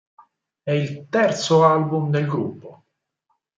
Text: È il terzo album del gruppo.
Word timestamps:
È 0.63 0.71
il 0.71 1.05
terzo 1.09 1.63
album 1.63 2.09
del 2.09 2.25
gruppo. 2.25 2.85